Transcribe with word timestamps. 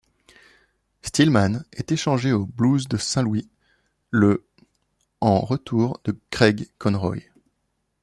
Stillman 1.03 1.59
est 1.73 1.91
échangé 1.91 2.31
aux 2.33 2.47
Blues 2.47 2.87
de 2.87 2.97
Saint-Louis 2.97 3.47
le 4.09 4.47
en 5.19 5.41
retour 5.41 6.01
de 6.05 6.17
Craig 6.31 6.71
Conroy. 6.79 7.17